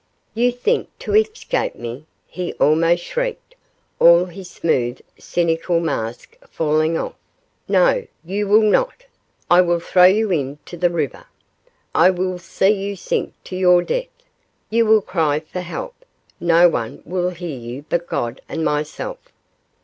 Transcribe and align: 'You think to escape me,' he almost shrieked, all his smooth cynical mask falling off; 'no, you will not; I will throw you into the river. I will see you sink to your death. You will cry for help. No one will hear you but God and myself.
'You 0.33 0.51
think 0.51 0.89
to 0.97 1.13
escape 1.15 1.75
me,' 1.75 2.07
he 2.25 2.53
almost 2.53 3.03
shrieked, 3.03 3.53
all 3.99 4.25
his 4.25 4.49
smooth 4.49 4.99
cynical 5.19 5.79
mask 5.79 6.39
falling 6.49 6.97
off; 6.97 7.13
'no, 7.67 8.07
you 8.25 8.47
will 8.47 8.63
not; 8.63 9.05
I 9.47 9.61
will 9.61 9.79
throw 9.79 10.05
you 10.05 10.31
into 10.31 10.75
the 10.75 10.89
river. 10.89 11.25
I 11.93 12.09
will 12.09 12.39
see 12.39 12.71
you 12.71 12.95
sink 12.95 13.35
to 13.43 13.55
your 13.55 13.83
death. 13.83 14.07
You 14.71 14.87
will 14.87 15.01
cry 15.03 15.39
for 15.39 15.61
help. 15.61 15.93
No 16.39 16.67
one 16.67 17.03
will 17.05 17.29
hear 17.29 17.59
you 17.59 17.85
but 17.87 18.07
God 18.07 18.41
and 18.49 18.65
myself. 18.65 19.19